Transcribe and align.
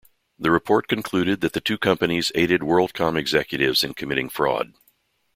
The 0.39 0.49
report 0.49 0.87
concluded 0.87 1.41
that 1.41 1.53
the 1.53 1.61
two 1.61 1.77
companies 1.77 2.31
aided 2.33 2.61
WorldCom 2.61 3.15
executives 3.19 3.83
in 3.83 3.93
committing 3.93 4.29
fraud. 4.29 4.73